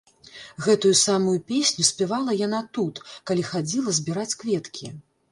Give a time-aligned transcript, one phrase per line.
[0.67, 3.01] Гэтую самую песню спявала яна тут,
[3.31, 4.91] калі хадзіла збіраць кветкі.